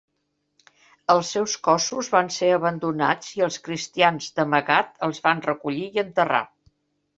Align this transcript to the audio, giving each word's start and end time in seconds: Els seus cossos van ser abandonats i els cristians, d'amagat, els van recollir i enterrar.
Els 1.15 1.33
seus 1.35 1.53
cossos 1.67 2.09
van 2.13 2.31
ser 2.37 2.49
abandonats 2.55 3.29
i 3.41 3.45
els 3.49 3.59
cristians, 3.69 4.33
d'amagat, 4.41 4.93
els 5.11 5.23
van 5.29 5.47
recollir 5.53 5.87
i 5.93 6.05
enterrar. 6.09 6.45